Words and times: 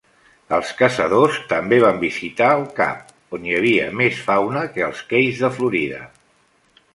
Els 0.55 0.69
caçadors 0.77 1.35
també 1.51 1.77
van 1.83 1.99
visitar 2.03 2.47
el 2.61 2.65
cap, 2.79 3.11
on 3.39 3.45
hi 3.49 3.53
havia 3.59 3.91
més 4.01 4.25
fauna 4.31 4.65
que 4.79 4.87
als 4.89 5.05
Keys 5.13 5.45
de 5.45 5.53
Florida. 5.61 6.03